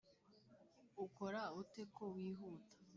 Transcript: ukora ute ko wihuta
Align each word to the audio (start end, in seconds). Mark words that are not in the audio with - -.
ukora 1.05 1.41
ute 1.61 1.81
ko 1.95 2.03
wihuta 2.13 2.75